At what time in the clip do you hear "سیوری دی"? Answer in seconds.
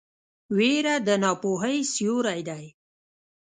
1.93-2.65